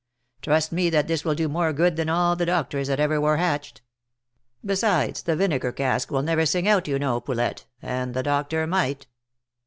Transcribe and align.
Trust 0.41 0.71
me 0.71 0.89
that 0.89 1.07
this 1.07 1.23
will 1.23 1.35
do 1.35 1.47
more 1.47 1.71
good 1.71 1.95
than 1.95 2.09
all 2.09 2.35
the 2.35 2.47
doctors 2.47 2.87
that 2.87 2.99
ever 2.99 3.21
were 3.21 3.37
hatched. 3.37 3.83
Besides 4.65 5.21
the 5.21 5.35
vinegar 5.35 5.71
cask 5.71 6.09
will 6.09 6.23
never 6.23 6.47
sing 6.47 6.67
out 6.67 6.87
you 6.87 6.97
know, 6.97 7.21
Poulet, 7.21 7.67
and 7.83 8.15
the 8.15 8.23
doctor 8.23 8.65
might." 8.65 9.05